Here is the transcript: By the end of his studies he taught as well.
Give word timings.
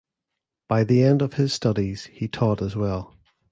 By 0.67 0.83
the 0.83 1.03
end 1.03 1.21
of 1.21 1.35
his 1.35 1.53
studies 1.53 2.05
he 2.07 2.27
taught 2.27 2.59
as 2.59 2.75
well. 2.75 3.13